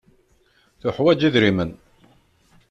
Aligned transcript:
Tuḥwaǧ 0.81 1.19
idrimen. 1.27 1.71